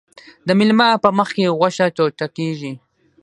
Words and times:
د 0.47 0.49
میلمه 0.59 0.87
په 1.03 1.09
مخکې 1.19 1.53
غوښه 1.57 1.85
ټوټه 1.95 2.27
کیږي. 2.37 2.73